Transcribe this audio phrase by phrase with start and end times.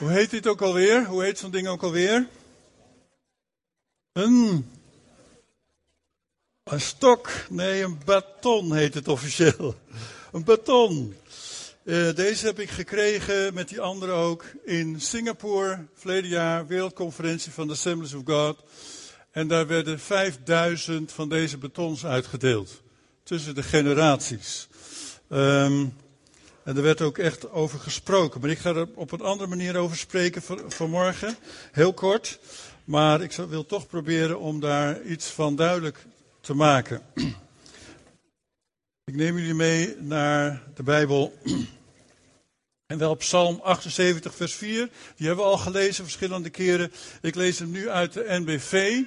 [0.00, 1.04] Hoe heet dit ook alweer?
[1.04, 2.28] Hoe heet zo'n ding ook alweer?
[4.12, 4.70] Een.
[6.64, 7.30] Een stok.
[7.50, 9.74] Nee, een baton heet het officieel.
[10.32, 11.14] Een baton.
[11.82, 17.66] Uh, deze heb ik gekregen met die andere ook in Singapore, verleden jaar, wereldconferentie van
[17.66, 18.64] de Assemblies of God.
[19.30, 22.82] En daar werden 5000 van deze batons uitgedeeld.
[23.22, 24.68] Tussen de generaties.
[25.28, 25.94] Um,
[26.70, 28.40] en er werd ook echt over gesproken.
[28.40, 31.36] Maar ik ga er op een andere manier over spreken vanmorgen.
[31.72, 32.38] Heel kort.
[32.84, 36.06] Maar ik wil toch proberen om daar iets van duidelijk
[36.40, 37.02] te maken.
[39.04, 41.38] Ik neem jullie mee naar de Bijbel.
[42.86, 44.90] En wel Psalm 78, vers 4.
[45.16, 46.92] Die hebben we al gelezen verschillende keren.
[47.20, 49.02] Ik lees hem nu uit de NBV,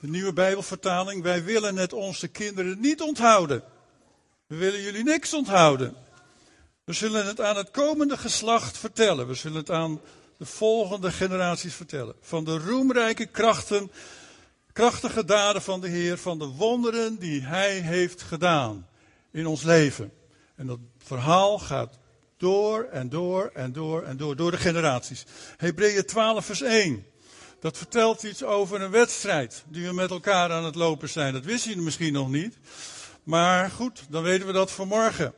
[0.00, 1.22] de nieuwe Bijbelvertaling.
[1.22, 3.62] Wij willen het onze kinderen niet onthouden.
[4.46, 6.08] We willen jullie niks onthouden.
[6.84, 9.26] We zullen het aan het komende geslacht vertellen.
[9.26, 10.00] We zullen het aan
[10.36, 12.14] de volgende generaties vertellen.
[12.20, 13.90] Van de roemrijke krachten,
[14.72, 18.88] krachtige daden van de Heer, van de wonderen die Hij heeft gedaan
[19.32, 20.12] in ons leven.
[20.56, 21.98] En dat verhaal gaat
[22.36, 25.24] door en door en door en door, door de generaties.
[25.56, 27.06] Hebreeën 12 vers 1.
[27.60, 31.32] Dat vertelt iets over een wedstrijd die we met elkaar aan het lopen zijn.
[31.32, 32.58] Dat wist je misschien nog niet.
[33.22, 35.34] Maar goed, dan weten we dat vanmorgen.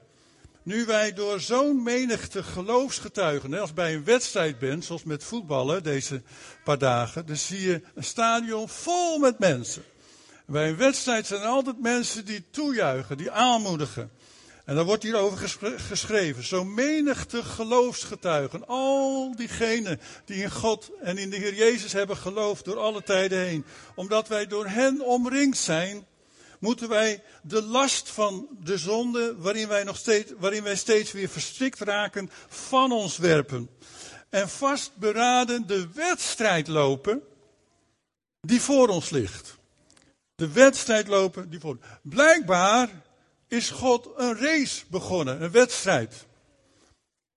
[0.64, 6.22] Nu wij door zo'n menigte geloofsgetuigen, als bij een wedstrijd bent, zoals met voetballen deze
[6.64, 9.82] paar dagen, dan zie je een stadion vol met mensen.
[10.46, 14.10] bij een wedstrijd zijn er altijd mensen die toejuichen, die aanmoedigen.
[14.64, 16.44] En dan wordt hierover geschreven.
[16.44, 18.66] Zo menigte geloofsgetuigen.
[18.66, 23.38] Al diegenen die in God en in de Heer Jezus hebben geloofd door alle tijden
[23.38, 23.64] heen.
[23.94, 26.06] Omdat wij door hen omringd zijn
[26.62, 31.28] moeten wij de last van de zonde, waarin wij, nog steeds, waarin wij steeds weer
[31.28, 33.70] verstrikt raken, van ons werpen.
[34.28, 37.22] En vastberaden de wedstrijd lopen
[38.40, 39.56] die voor ons ligt.
[40.34, 43.02] De wedstrijd lopen die voor Blijkbaar
[43.48, 46.26] is God een race begonnen, een wedstrijd.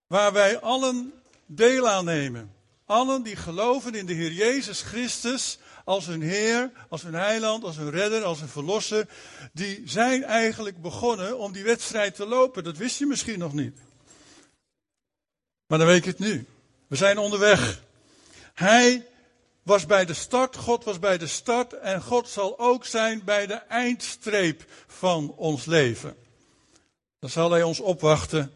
[0.07, 1.13] Waar wij allen
[1.45, 2.53] deel aan nemen.
[2.85, 7.77] Allen die geloven in de Heer Jezus Christus als hun Heer, als hun heiland, als
[7.77, 9.07] hun redder, als hun verlosser.
[9.53, 12.63] Die zijn eigenlijk begonnen om die wedstrijd te lopen.
[12.63, 13.77] Dat wist je misschien nog niet.
[15.67, 16.45] Maar dan weet je het nu.
[16.87, 17.81] We zijn onderweg.
[18.53, 19.05] Hij
[19.63, 23.47] was bij de start, God was bij de start en God zal ook zijn bij
[23.47, 26.15] de eindstreep van ons leven.
[27.19, 28.51] Dan zal Hij ons opwachten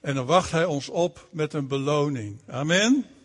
[0.00, 2.40] en dan wacht Hij ons op met een beloning.
[2.46, 3.17] Amen.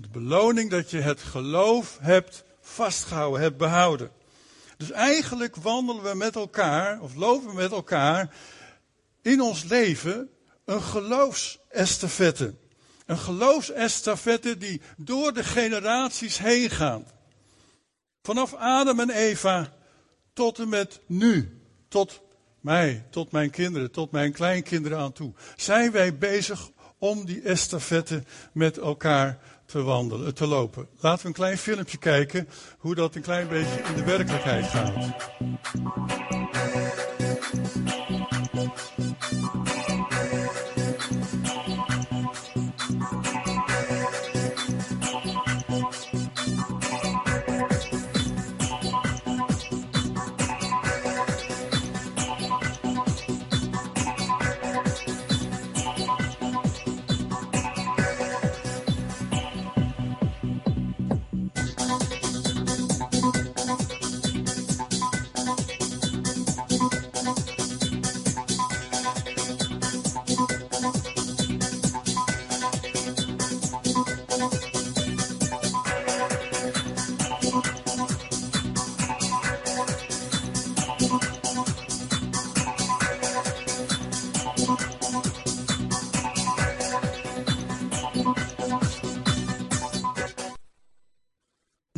[0.00, 4.10] De beloning dat je het geloof hebt vastgehouden, hebt behouden.
[4.76, 8.34] Dus eigenlijk wandelen we met elkaar, of lopen we met elkaar,
[9.22, 10.30] in ons leven
[10.64, 12.54] een geloofsestafette.
[13.06, 17.14] Een geloofsestafette die door de generaties heen gaat.
[18.22, 19.72] Vanaf Adam en Eva
[20.32, 21.60] tot en met nu.
[21.88, 22.20] Tot
[22.60, 25.32] mij, tot mijn kinderen, tot mijn kleinkinderen aan toe.
[25.56, 28.22] Zijn wij bezig om die estafette
[28.52, 29.38] met elkaar
[29.68, 30.88] te wandelen, te lopen.
[31.00, 32.48] Laten we een klein filmpje kijken
[32.78, 35.16] hoe dat een klein beetje in de werkelijkheid gaat.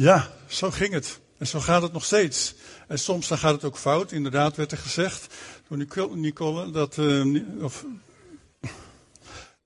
[0.00, 1.20] Ja, zo ging het.
[1.38, 2.54] En zo gaat het nog steeds.
[2.88, 4.12] En soms dan gaat het ook fout.
[4.12, 5.34] Inderdaad werd er gezegd
[5.68, 7.84] door Nicole dat, uh, of,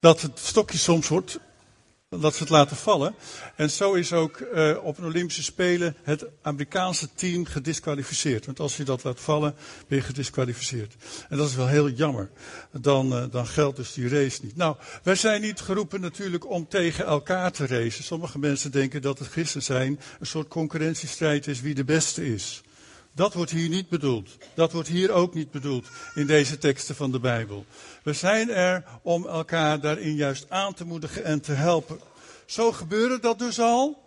[0.00, 1.38] dat het stokje soms wordt
[2.20, 3.14] dat ze het laten vallen.
[3.56, 8.46] En zo is ook uh, op een Olympische Spelen het Amerikaanse team gedisqualificeerd.
[8.46, 9.55] Want als je dat laat vallen,
[9.88, 10.94] ben je gedisqualificeerd.
[11.28, 12.31] En dat is wel heel jammer.
[12.72, 14.56] Dan, uh, dan geldt dus die race niet.
[14.56, 18.05] Nou, wij zijn niet geroepen natuurlijk om tegen elkaar te racen.
[18.05, 22.62] Sommige mensen denken dat het christen zijn een soort concurrentiestrijd is wie de beste is.
[23.14, 24.37] Dat wordt hier niet bedoeld.
[24.55, 27.64] Dat wordt hier ook niet bedoeld in deze teksten van de Bijbel.
[28.02, 32.00] We zijn er om elkaar daarin juist aan te moedigen en te helpen.
[32.46, 34.02] Zo gebeurde dat dus al.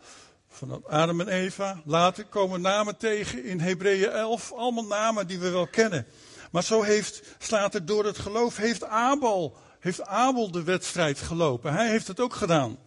[0.50, 1.81] Van Adam en Eva.
[1.86, 4.51] Later komen namen tegen in Hebreeën 11.
[4.51, 6.06] Allemaal namen die we wel kennen.
[6.51, 11.74] Maar zo heeft, slaat er door het geloof, heeft Abel, heeft Abel de wedstrijd gelopen.
[11.74, 12.77] Hij heeft het ook gedaan.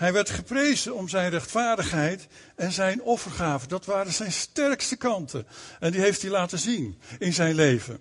[0.00, 2.26] Hij werd geprezen om zijn rechtvaardigheid
[2.56, 3.66] en zijn offergave.
[3.66, 5.46] Dat waren zijn sterkste kanten.
[5.80, 8.00] En die heeft hij laten zien in zijn leven.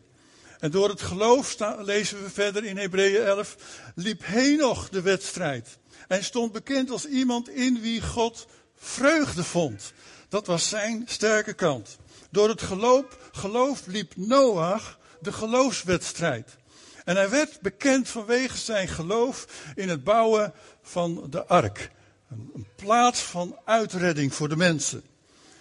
[0.60, 3.56] En door het geloof, lezen we verder in Hebreeën 11,
[3.96, 5.78] liep Henoch de wedstrijd.
[6.07, 9.94] En stond bekend als iemand in wie God vreugde vond.
[10.30, 11.98] Dat was zijn sterke kant.
[12.31, 16.57] Door het geloof, geloof liep Noach de geloofswedstrijd.
[17.06, 20.54] En hij werd bekend vanwege zijn geloof in het bouwen
[20.89, 21.91] van de ark.
[22.30, 25.01] Een, plaats van uitredding voor de mensen.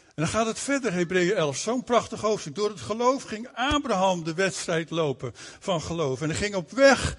[0.06, 2.54] En dan gaat het verder, Hebreeën 11, zo'n prachtig hoofdstuk.
[2.54, 6.20] Door het geloof ging Abraham de wedstrijd lopen van geloof.
[6.20, 7.16] En hij ging op weg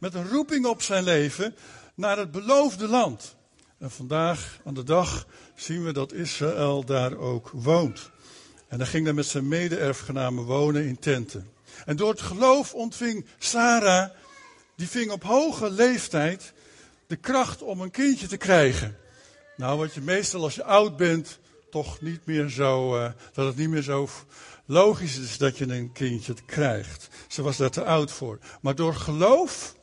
[0.00, 1.56] met een roeping op zijn leven
[1.94, 3.36] naar het beloofde land.
[3.78, 8.10] En vandaag aan de dag zien we dat Israël daar ook woont.
[8.68, 11.50] En hij ging daar met zijn mede-erfgenamen wonen in tenten.
[11.84, 14.10] En door het geloof ontving Sarah,
[14.76, 16.54] die ving op hoge leeftijd
[17.06, 18.96] de kracht om een kindje te krijgen.
[19.56, 21.38] Nou, wat je meestal als je oud bent,
[21.70, 24.08] toch niet meer zo, uh, dat het niet meer zo
[24.66, 27.08] logisch is dat je een kindje krijgt.
[27.28, 28.38] Ze was daar te oud voor.
[28.60, 29.76] Maar door geloof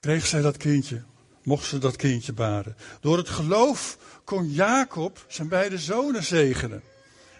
[0.00, 1.02] kreeg zij dat kindje.
[1.42, 2.76] Mocht ze dat kindje baren.
[3.00, 6.82] Door het geloof kon Jacob zijn beide zonen zegenen.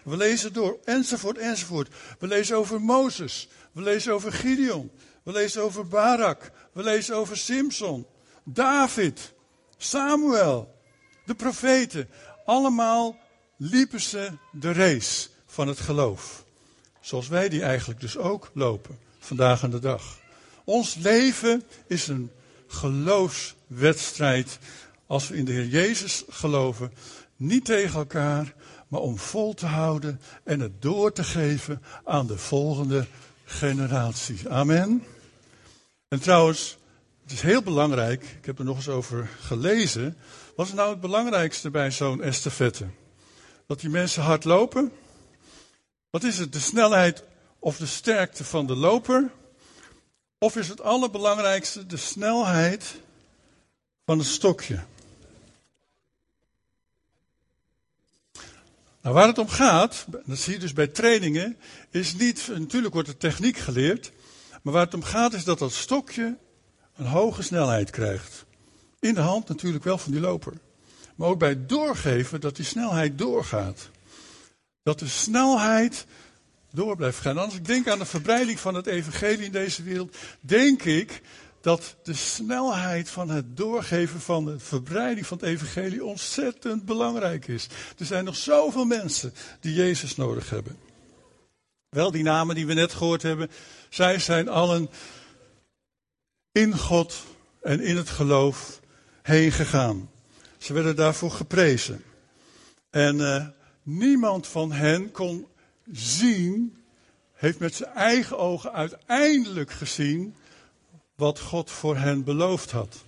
[0.04, 1.94] We lezen door, enzovoort, enzovoort.
[2.18, 3.48] We lezen over Mozes.
[3.72, 4.90] We lezen over Gideon.
[5.22, 6.50] We lezen over Barak.
[6.72, 8.06] We lezen over Simson.
[8.44, 9.32] David.
[9.76, 10.74] Samuel.
[11.24, 12.08] De profeten.
[12.44, 13.16] Allemaal
[13.56, 16.44] liepen ze de race van het geloof.
[17.00, 18.98] Zoals wij die eigenlijk dus ook lopen.
[19.18, 20.18] Vandaag aan de dag.
[20.64, 22.30] Ons leven is een
[22.66, 24.58] geloofswedstrijd.
[25.06, 26.92] Als we in de Heer Jezus geloven.
[27.36, 28.54] Niet tegen elkaar,
[28.88, 33.06] maar om vol te houden en het door te geven aan de volgende
[33.44, 34.48] generatie.
[34.48, 35.04] Amen.
[36.08, 36.76] En trouwens,
[37.32, 40.16] is heel belangrijk, ik heb er nog eens over gelezen.
[40.56, 42.86] Wat is nou het belangrijkste bij zo'n estafette?
[43.66, 44.92] Dat die mensen hard lopen?
[46.10, 47.24] Wat is het, de snelheid
[47.58, 49.30] of de sterkte van de loper?
[50.38, 52.94] Of is het allerbelangrijkste de snelheid
[54.04, 54.84] van het stokje?
[59.02, 61.56] Nou, waar het om gaat, dat zie je dus bij trainingen,
[61.90, 64.12] is niet, natuurlijk wordt er techniek geleerd,
[64.62, 66.36] maar waar het om gaat is dat dat stokje
[66.96, 68.44] een hoge snelheid krijgt.
[69.00, 70.52] In de hand natuurlijk wel van die loper.
[71.14, 73.90] Maar ook bij doorgeven dat die snelheid doorgaat.
[74.82, 76.06] Dat de snelheid
[76.72, 77.38] door blijft gaan.
[77.38, 81.22] Als ik denk aan de verbreiding van het evangelie in deze wereld, denk ik
[81.60, 87.66] dat de snelheid van het doorgeven van de verbreiding van het evangelie ontzettend belangrijk is.
[87.98, 90.76] Er zijn nog zoveel mensen die Jezus nodig hebben.
[91.88, 93.50] Wel, die namen die we net gehoord hebben,
[93.88, 94.90] zij zijn allen
[96.52, 97.24] in God
[97.60, 98.80] en in het geloof
[99.22, 100.10] heen gegaan.
[100.58, 102.04] Ze werden daarvoor geprezen.
[102.90, 103.46] En uh,
[103.82, 105.46] niemand van hen kon
[105.92, 106.76] zien,
[107.32, 110.34] heeft met zijn eigen ogen uiteindelijk gezien
[111.14, 113.04] wat God voor hen beloofd had.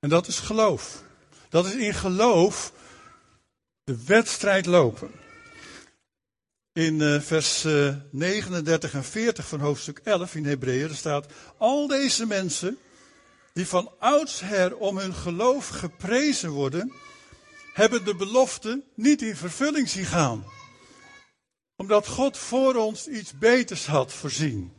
[0.00, 1.02] En dat is geloof.
[1.48, 2.72] Dat is in geloof
[3.84, 5.10] de wedstrijd lopen.
[6.74, 11.26] In uh, vers uh, eh, 39 en 40 van hoofdstuk 11 in Hebreeën staat:
[11.58, 12.78] Al deze mensen
[13.52, 16.92] die van oudsher om hun geloof geprezen worden,
[17.72, 20.44] hebben de belofte niet in vervulling zien gaan.
[21.76, 24.72] Omdat God voor ons iets beters had voorzien.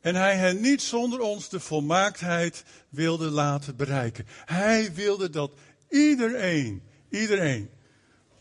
[0.00, 4.26] En hij hen niet zonder ons de volmaaktheid wilde laten bereiken.
[4.44, 5.52] Hij wilde dat
[5.88, 7.70] iedereen, iedereen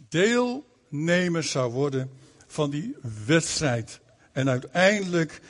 [0.09, 2.23] deelnemer zou worden
[2.55, 2.95] van die
[3.25, 3.99] wedstrijd.
[4.31, 5.41] En uiteindelijk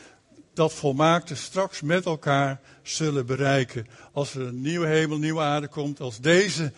[0.53, 3.87] dat volmaakte straks met elkaar zullen bereiken.
[4.11, 6.71] Als er een nieuwe hemel, nieuwe aarde komt, als deze,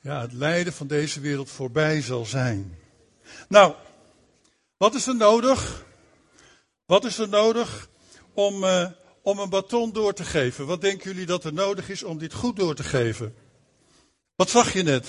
[0.00, 2.78] ja, het lijden van deze wereld voorbij zal zijn.
[3.48, 3.74] Nou,
[4.76, 5.84] wat is er nodig?
[6.86, 7.88] Wat is er nodig
[8.34, 8.86] om, uh,
[9.22, 10.66] om een baton door te geven.
[10.66, 13.34] Wat denken jullie dat er nodig is om dit goed door te geven?
[14.34, 15.06] Wat zag je net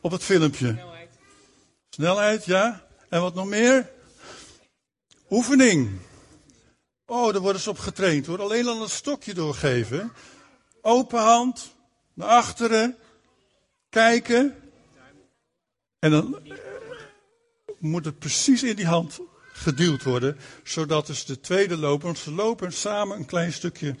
[0.00, 0.68] op het filmpje?
[0.68, 1.10] Snelheid.
[1.90, 2.86] Snelheid, ja.
[3.08, 3.92] En wat nog meer?
[5.34, 5.90] Oefening.
[7.06, 8.40] Oh, daar worden ze op getraind hoor.
[8.40, 10.12] Alleen al een stokje doorgeven.
[10.82, 11.74] Open hand,
[12.12, 12.96] naar achteren,
[13.88, 14.54] kijken.
[15.98, 16.38] En dan
[17.78, 19.20] moet het precies in die hand
[19.52, 23.96] geduwd worden, zodat dus de tweede loper, want ze lopen samen een klein stukje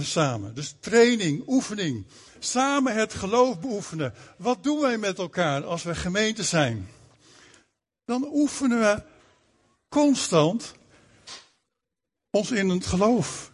[0.00, 0.54] samen.
[0.54, 2.06] Dus training, oefening.
[2.38, 4.14] Samen het geloof beoefenen.
[4.36, 6.88] Wat doen wij met elkaar als we gemeente zijn?
[8.04, 9.02] Dan oefenen we
[9.88, 10.72] constant
[12.30, 13.52] ons in het geloof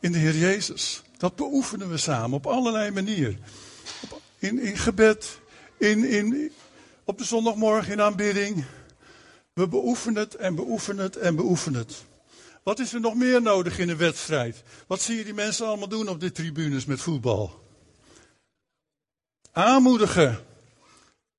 [0.00, 1.02] in de Heer Jezus.
[1.16, 3.38] Dat beoefenen we samen op allerlei manieren.
[4.38, 5.40] In, in gebed,
[5.78, 6.52] in, in,
[7.04, 8.64] op de zondagmorgen in aanbidding.
[9.52, 12.04] We beoefenen het en beoefenen het en beoefenen het.
[12.62, 14.62] Wat is er nog meer nodig in een wedstrijd?
[14.86, 17.62] Wat zie je die mensen allemaal doen op de tribunes met voetbal?
[19.52, 20.44] Aanmoedigen.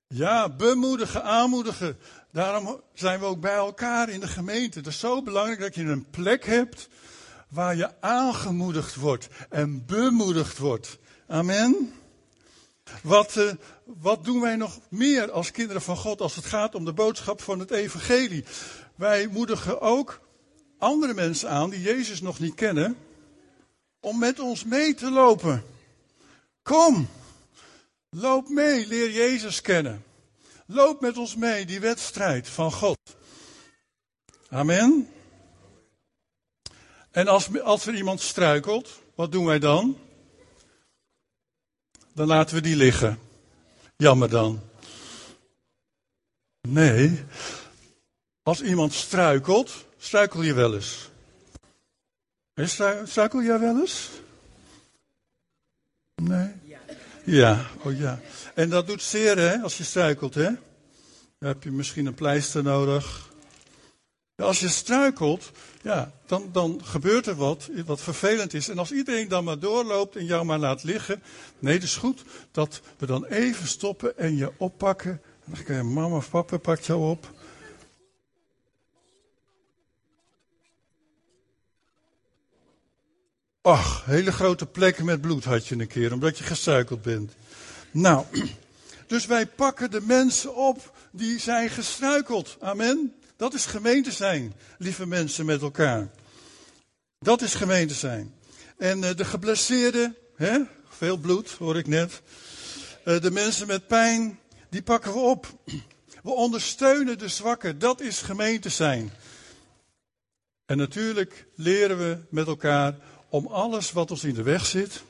[0.07, 1.97] Ja, bemoedigen, aanmoedigen.
[2.35, 4.77] Daarom zijn we ook bij elkaar in de gemeente.
[4.77, 6.89] Het is zo belangrijk dat je een plek hebt
[7.49, 10.97] waar je aangemoedigd wordt en bemoedigd wordt.
[11.27, 11.93] Amen.
[13.03, 13.51] Wat, uh,
[13.83, 17.41] wat doen wij nog meer als kinderen van God als het gaat om de boodschap
[17.41, 18.45] van het evangelie?
[18.95, 20.19] Wij moedigen ook
[20.77, 22.97] andere mensen aan die Jezus nog niet kennen,
[23.99, 25.63] om met ons mee te lopen.
[26.61, 27.07] Kom,
[28.09, 30.03] loop mee, leer Jezus kennen.
[30.65, 32.99] Loop met ons mee, die wedstrijd van God.
[34.49, 35.09] Amen.
[37.11, 39.97] En als, als er iemand struikelt, wat doen wij dan?
[42.13, 43.19] Dan laten we die liggen.
[43.97, 44.61] Jammer dan.
[46.61, 47.23] Nee.
[48.43, 51.09] Als iemand struikelt, struikel je wel eens.
[53.05, 54.09] Struikel jij wel eens?
[56.15, 56.53] Nee?
[57.25, 58.19] Ja, oh ja.
[58.53, 60.49] En dat doet zeer, hè, als je struikelt, hè?
[61.39, 63.33] Dan heb je misschien een pleister nodig.
[64.35, 65.51] Als je struikelt,
[65.81, 68.69] ja, dan, dan gebeurt er wat, wat vervelend is.
[68.69, 71.23] En als iedereen dan maar doorloopt en jou maar laat liggen.
[71.59, 75.11] Nee, het is goed dat we dan even stoppen en je oppakken.
[75.45, 77.33] En dan kan je, mama of papa pakt jou op.
[83.65, 87.33] Ach, hele grote plekken met bloed had je een keer, omdat je gesuikeld bent.
[87.91, 88.25] Nou,
[89.07, 92.57] dus wij pakken de mensen op die zijn gestruikeld.
[92.59, 93.15] Amen.
[93.35, 96.07] Dat is gemeente zijn, lieve mensen met elkaar.
[97.19, 98.33] Dat is gemeente zijn.
[98.77, 100.59] En uh, de geblesseerden, hè?
[100.89, 102.21] veel bloed hoor ik net.
[103.05, 105.47] Uh, de mensen met pijn, die pakken we op.
[106.23, 109.11] We ondersteunen de zwakken, dat is gemeente zijn.
[110.65, 112.95] En natuurlijk leren we met elkaar
[113.29, 115.03] om alles wat ons in de weg zit,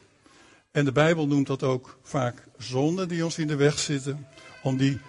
[0.71, 4.27] en de Bijbel noemt dat ook vaak zonden die ons in de weg zitten,
[4.63, 4.99] om die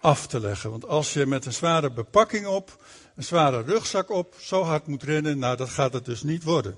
[0.00, 0.70] af te leggen.
[0.70, 2.84] Want als je met een zware bepakking op,
[3.16, 6.76] een zware rugzak op, zo hard moet rennen, nou dat gaat het dus niet worden.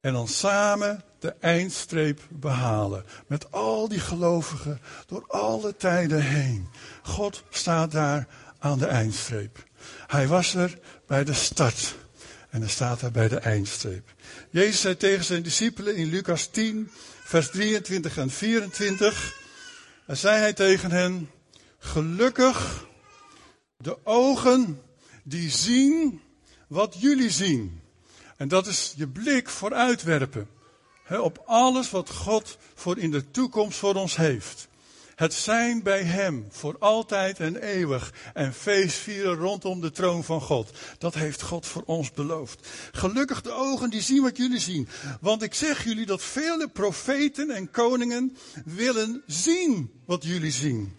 [0.00, 3.04] En dan samen de eindstreep behalen.
[3.26, 6.68] Met al die gelovigen door alle tijden heen.
[7.02, 8.26] God staat daar
[8.58, 9.64] aan de eindstreep.
[10.06, 11.94] Hij was er bij de start.
[12.50, 14.14] En hij staat daar bij de eindstreep.
[14.50, 16.90] Jezus zei tegen zijn discipelen in Lucas 10,
[17.24, 19.38] vers 23 en 24.
[20.06, 21.30] En zei hij tegen hen,
[21.78, 22.86] gelukkig
[23.76, 24.82] de ogen
[25.22, 26.20] die zien
[26.68, 27.80] wat jullie zien.
[28.36, 30.48] En dat is je blik vooruitwerpen.
[31.04, 34.68] He, op alles wat God voor in de toekomst voor ons heeft.
[35.20, 40.70] Het zijn bij Hem voor altijd en eeuwig en feestvieren rondom de troon van God.
[40.98, 42.68] Dat heeft God voor ons beloofd.
[42.92, 44.88] Gelukkig de ogen die zien wat jullie zien.
[45.20, 50.96] Want ik zeg jullie dat vele profeten en koningen willen zien wat jullie zien.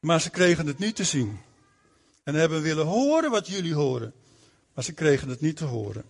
[0.00, 1.38] Maar ze kregen het niet te zien.
[2.24, 4.12] En hebben willen horen wat jullie horen.
[4.74, 6.04] Maar ze kregen het niet te horen.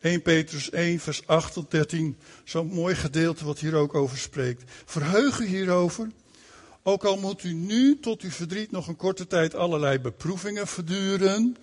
[0.00, 2.16] 1 Petrus 1, vers 8 tot 13.
[2.44, 4.62] Zo'n mooi gedeelte wat hier ook over spreekt.
[4.84, 6.08] Verheug u hierover.
[6.88, 11.56] Ook al moet u nu tot uw verdriet nog een korte tijd allerlei beproevingen verduren.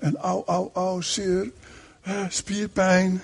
[0.00, 1.50] En au, au, au, zeer.
[2.28, 3.22] Spierpijn.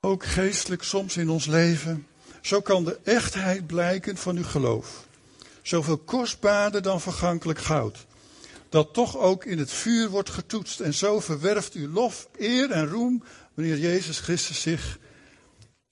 [0.00, 2.06] Ook geestelijk soms in ons leven.
[2.40, 5.06] Zo kan de echtheid blijken van uw geloof.
[5.62, 8.06] Zoveel kostbaarder dan vergankelijk goud.
[8.68, 10.80] Dat toch ook in het vuur wordt getoetst.
[10.80, 13.22] En zo verwerft u lof, eer en roem
[13.54, 14.98] wanneer Jezus Christus zich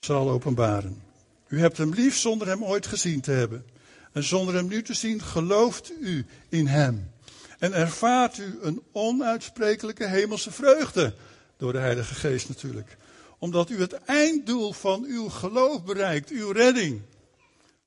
[0.00, 1.05] zal openbaren.
[1.48, 3.64] U hebt hem lief zonder hem ooit gezien te hebben.
[4.12, 7.10] En zonder hem nu te zien, gelooft u in hem.
[7.58, 11.14] En ervaart u een onuitsprekelijke hemelse vreugde.
[11.56, 12.96] Door de Heilige Geest natuurlijk.
[13.38, 17.02] Omdat u het einddoel van uw geloof bereikt, uw redding.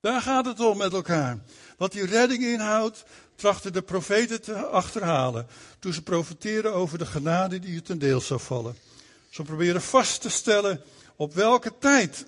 [0.02, 1.40] Daar gaat het om met elkaar.
[1.78, 3.04] Wat die redding inhoudt,
[3.36, 5.48] trachten de profeten te achterhalen.
[5.80, 8.76] Toen ze profeteren over de genade die u ten deel zou vallen.
[9.30, 10.82] Ze proberen vast te stellen
[11.16, 12.26] op welke tijd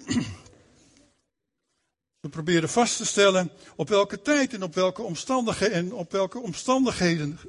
[2.22, 6.40] we proberen vast te stellen op welke tijd en op welke omstandigheden, en op welke
[6.40, 7.40] omstandigheden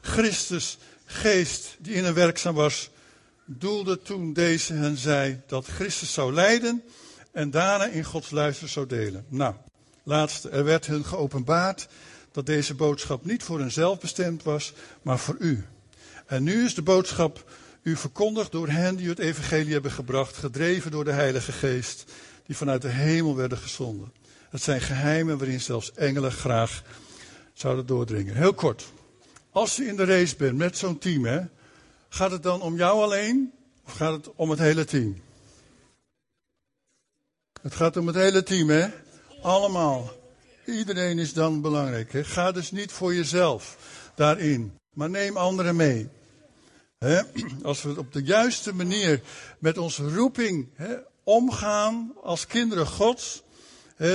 [0.00, 2.90] Christus geest die in hem werkzaam was,
[3.44, 6.82] doelde toen deze hen zei dat Christus zou lijden
[7.32, 9.24] en daarna in Gods luister zou delen.
[9.28, 9.54] Nou,
[10.02, 11.88] laatste, er werd hun geopenbaard
[12.32, 14.72] dat deze boodschap niet voor henzelf bestemd was,
[15.02, 15.64] maar voor u.
[16.26, 17.50] En nu is de boodschap
[17.82, 22.04] u verkondigd door hen die het evangelie hebben gebracht, gedreven door de Heilige Geest,
[22.46, 24.19] die vanuit de hemel werden gezonden.
[24.50, 26.82] Het zijn geheimen waarin zelfs engelen graag
[27.52, 28.34] zouden doordringen.
[28.34, 28.92] Heel kort.
[29.50, 31.40] Als je in de race bent met zo'n team, hè,
[32.08, 33.52] gaat het dan om jou alleen
[33.86, 35.22] of gaat het om het hele team?
[37.62, 38.88] Het gaat om het hele team, hè?
[39.42, 40.10] Allemaal.
[40.66, 42.10] Iedereen is dan belangrijk.
[42.12, 43.76] Ga dus niet voor jezelf
[44.14, 46.08] daarin, maar neem anderen mee.
[47.62, 49.20] Als we op de juiste manier
[49.58, 50.68] met onze roeping
[51.22, 53.42] omgaan als kinderen Gods,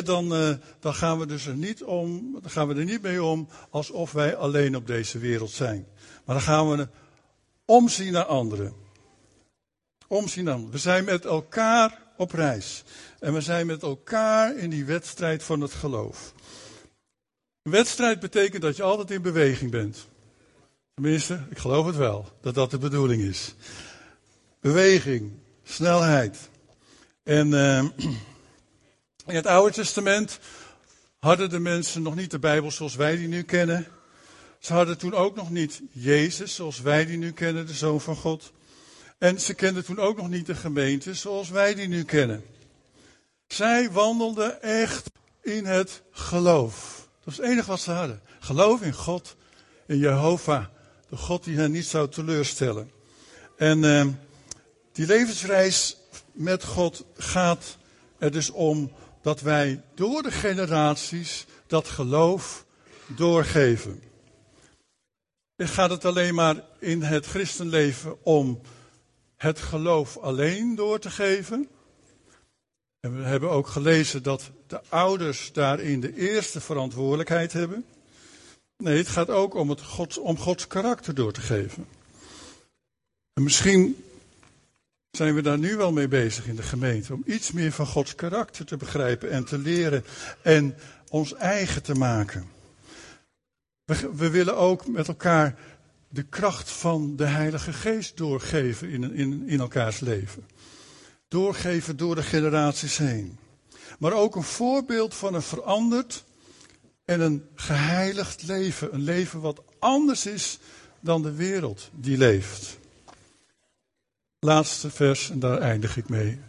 [0.03, 3.47] dan, uh, dan gaan we dus er niet om, gaan we er niet mee om
[3.69, 5.87] alsof wij alleen op deze wereld zijn.
[6.25, 6.87] Maar dan gaan we
[7.65, 8.73] omzien naar anderen.
[10.07, 10.73] Omzien naar anderen.
[10.73, 12.83] We zijn met elkaar op reis.
[13.19, 16.33] En we zijn met elkaar in die wedstrijd van het geloof.
[17.63, 20.07] Een wedstrijd betekent dat je altijd in beweging bent.
[20.93, 23.55] Tenminste, ik geloof het wel, dat dat de bedoeling is.
[24.59, 25.31] Beweging,
[25.63, 26.49] snelheid.
[27.23, 27.83] En uh,
[29.27, 30.39] in het Oude Testament
[31.19, 33.87] hadden de mensen nog niet de Bijbel zoals wij die nu kennen.
[34.59, 38.15] Ze hadden toen ook nog niet Jezus zoals wij die nu kennen, de Zoon van
[38.15, 38.51] God.
[39.17, 42.43] En ze kenden toen ook nog niet de gemeente zoals wij die nu kennen.
[43.47, 47.07] Zij wandelden echt in het geloof.
[47.23, 48.21] Dat is het enige wat ze hadden.
[48.39, 49.35] Geloof in God,
[49.87, 50.65] in Jehovah,
[51.09, 52.91] de God die hen niet zou teleurstellen.
[53.57, 54.05] En uh,
[54.91, 55.97] die levensreis
[56.31, 57.77] met God gaat
[58.17, 58.91] er dus om
[59.25, 62.65] dat wij door de generaties dat geloof
[63.07, 64.01] doorgeven.
[65.57, 68.61] Gaat het alleen maar in het christenleven om
[69.35, 71.67] het geloof alleen door te geven?
[72.99, 77.85] En we hebben ook gelezen dat de ouders daarin de eerste verantwoordelijkheid hebben.
[78.77, 81.87] Nee, het gaat ook om, het Gods, om Gods karakter door te geven.
[83.33, 84.03] En misschien
[85.15, 87.13] zijn we daar nu wel mee bezig in de gemeente.
[87.13, 90.03] Om iets meer van Gods karakter te begrijpen en te leren
[90.41, 90.75] en
[91.09, 92.47] ons eigen te maken.
[93.85, 95.55] We, we willen ook met elkaar
[96.09, 100.47] de kracht van de Heilige Geest doorgeven in, in, in elkaars leven.
[101.27, 103.37] Doorgeven door de generaties heen.
[103.99, 106.23] Maar ook een voorbeeld van een veranderd
[107.05, 108.93] en een geheiligd leven.
[108.93, 110.59] Een leven wat anders is
[110.99, 112.77] dan de wereld die leeft.
[114.45, 116.39] Laatste vers, en daar eindig ik mee.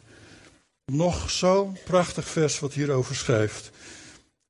[0.93, 3.71] Nog zo'n prachtig vers wat hierover schrijft.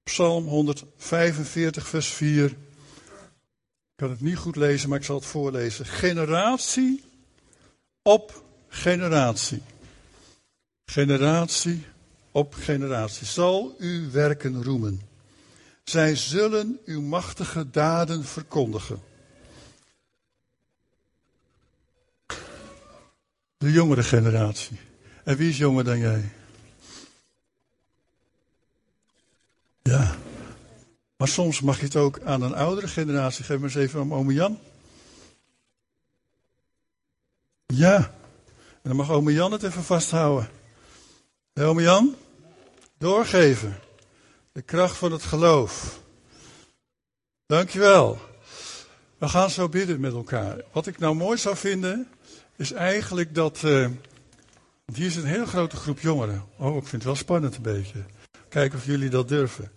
[0.03, 2.45] Psalm 145, vers 4.
[2.45, 2.57] Ik
[3.97, 5.87] kan het niet goed lezen, maar ik zal het voorlezen.
[5.87, 7.05] Generatie
[8.03, 9.63] op generatie.
[10.85, 11.85] Generatie
[12.31, 15.01] op generatie zal uw werken roemen.
[15.85, 19.01] Zij zullen uw machtige daden verkondigen.
[23.59, 24.79] De jongere generatie.
[25.25, 26.33] En wie is jonger dan jij?
[29.83, 30.17] Ja.
[31.17, 33.61] Maar soms mag je het ook aan een oudere generatie geven.
[33.61, 34.59] Maar eens even om ome Jan.
[37.67, 37.97] Ja.
[38.83, 40.51] En dan mag ome Jan het even vasthouden.
[41.53, 42.15] Hey, ome Jan,
[42.99, 43.79] doorgeven.
[44.53, 46.01] De kracht van het geloof.
[47.47, 48.19] Dankjewel.
[49.19, 50.65] We gaan zo bidden met elkaar.
[50.73, 52.09] Wat ik nou mooi zou vinden,
[52.57, 53.61] is eigenlijk dat.
[54.95, 56.45] Hier is een hele grote groep jongeren.
[56.59, 58.05] Oh, ik vind het wel spannend een beetje.
[58.49, 59.71] Kijken of jullie dat durven.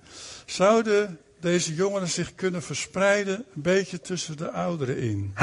[0.46, 5.34] Zouden deze jongeren zich kunnen verspreiden een beetje tussen de ouderen in?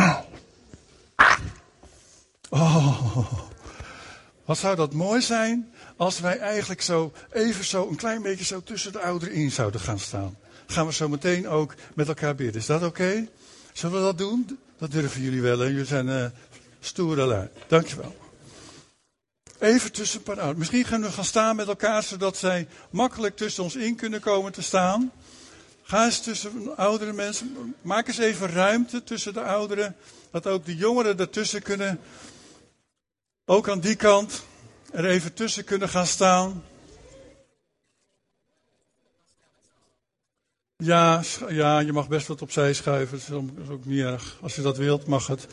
[2.50, 3.32] Oh,
[4.44, 8.62] wat zou dat mooi zijn als wij eigenlijk zo even zo een klein beetje zo
[8.62, 10.36] tussen de ouderen in zouden gaan staan.
[10.66, 12.60] Gaan we zo meteen ook met elkaar bidden.
[12.60, 13.28] Is dat oké?
[13.72, 14.58] Zullen we dat doen?
[14.78, 15.58] Dat durven jullie wel.
[15.58, 15.66] Hè?
[15.66, 16.26] Jullie zijn uh,
[16.86, 17.48] stoere lui.
[17.66, 18.16] Dankjewel.
[19.58, 20.58] Even tussen ouderen.
[20.58, 24.52] Misschien gaan we gaan staan met elkaar zodat zij makkelijk tussen ons in kunnen komen
[24.52, 25.12] te staan.
[25.82, 27.74] Ga eens tussen oudere mensen.
[27.82, 29.96] Maak eens even ruimte tussen de ouderen.
[30.30, 32.00] Dat ook de jongeren ertussen kunnen.
[33.44, 34.42] Ook aan die kant
[34.92, 36.64] er even tussen kunnen gaan staan.
[40.76, 43.18] Ja, ja, je mag best wat opzij schuiven.
[43.28, 44.36] Dat is ook niet erg.
[44.40, 45.46] Als je dat wilt, mag het.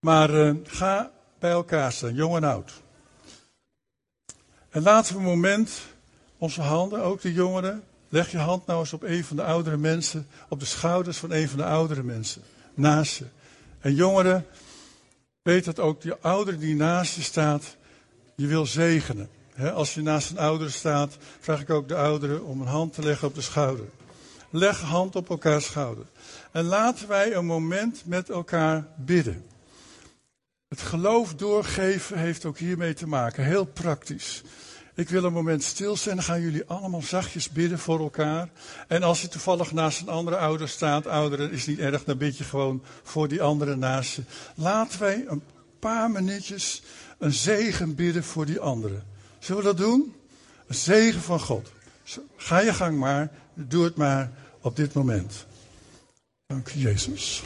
[0.00, 2.72] Maar uh, ga bij elkaar staan, jong en oud.
[4.68, 5.80] En laten we een moment
[6.36, 9.76] onze handen, ook de jongeren, leg je hand nou eens op een van de oudere
[9.76, 12.42] mensen, op de schouders van een van de oudere mensen,
[12.74, 13.24] naast je.
[13.80, 14.46] En jongeren,
[15.42, 17.76] weet dat ook die ouder die naast je staat,
[18.34, 19.28] je wil zegenen.
[19.74, 23.02] als je naast een oudere staat, vraag ik ook de ouderen om een hand te
[23.02, 23.86] leggen op de schouder.
[24.50, 26.04] Leg hand op elkaars schouder.
[26.52, 29.44] En laten wij een moment met elkaar bidden.
[30.68, 34.42] Het geloof doorgeven heeft ook hiermee te maken, heel praktisch.
[34.94, 38.48] Ik wil een moment stil zijn, dan gaan jullie allemaal zachtjes bidden voor elkaar.
[38.88, 42.38] En als je toevallig naast een andere ouder staat, ouderen is niet erg, dan bid
[42.38, 44.22] je gewoon voor die andere naast je.
[44.54, 45.42] Laten wij een
[45.78, 46.82] paar minuutjes
[47.18, 49.04] een zegen bidden voor die anderen.
[49.38, 50.14] Zullen we dat doen?
[50.66, 51.72] Een zegen van God.
[52.36, 55.46] Ga je gang maar, doe het maar op dit moment.
[56.46, 57.42] Dank je, Jezus.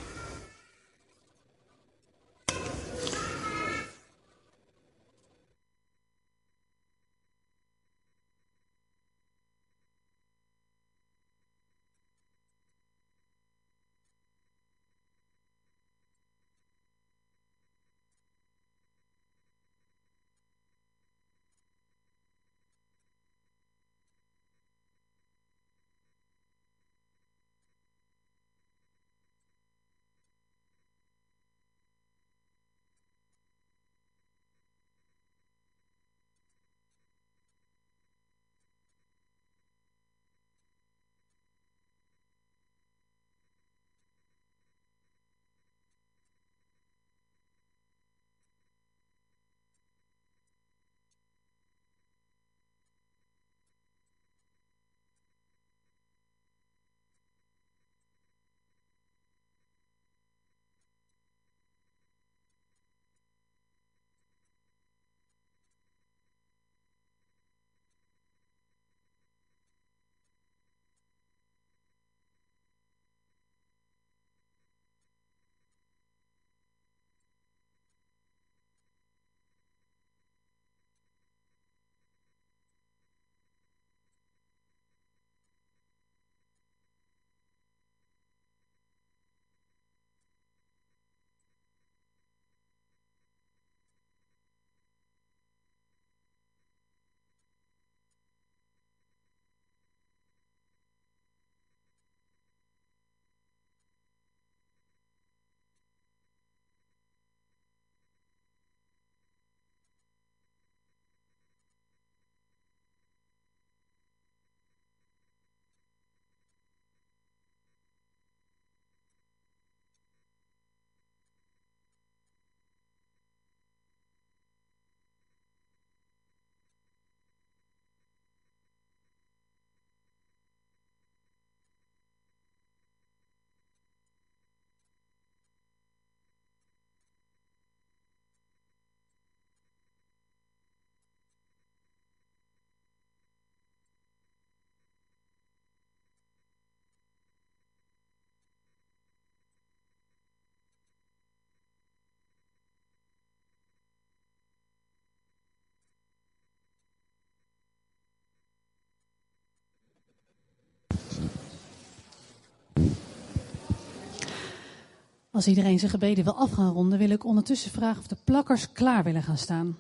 [165.43, 169.05] Als iedereen zijn gebeden wil af ronden, wil ik ondertussen vragen of de plakkers klaar
[169.05, 169.77] willen gaan staan.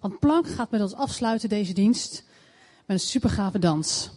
[0.00, 2.24] Want Plank gaat met ons afsluiten deze dienst
[2.86, 4.10] met een supergave dans.